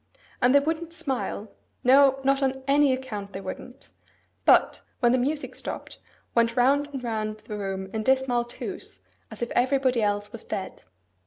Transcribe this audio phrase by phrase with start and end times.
[0.41, 3.89] And they wouldn't smile,—no, not on any account they wouldn't;
[4.45, 5.99] but, when the music stopped,
[6.33, 10.85] went round and round the room in dismal twos, as if everybody else was dead.